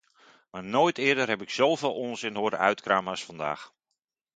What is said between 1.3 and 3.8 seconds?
ik zoveel onzin horen uitkramen als vandaag.